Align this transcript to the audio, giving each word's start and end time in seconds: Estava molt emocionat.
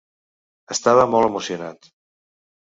Estava 0.77 1.05
molt 1.13 1.29
emocionat. 1.29 1.93